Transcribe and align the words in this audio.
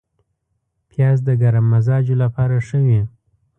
پیاز 0.89 1.17
د 1.27 1.29
ګرم 1.41 1.65
مزاجو 1.73 2.15
لپاره 2.23 2.55
ښه 2.67 2.79
وي 2.85 3.01